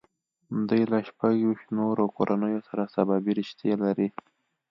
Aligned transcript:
دوی 0.69 0.81
له 0.91 0.99
شپږ 1.07 1.33
ویشت 1.45 1.67
نورو 1.79 2.03
کورنیو 2.15 2.65
سره 2.67 2.83
سببي 2.95 3.31
رشتې 3.39 3.71
لري. 3.83 4.07